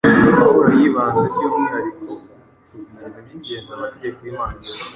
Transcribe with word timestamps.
Pawulo 0.37 0.69
yibanze 0.79 1.25
by’umwihariko 1.33 2.11
ku 2.67 2.75
bintu 2.91 3.17
by’ingenzi 3.25 3.69
amategeko 3.77 4.17
y’Imana 4.23 4.55
asaba. 4.61 4.81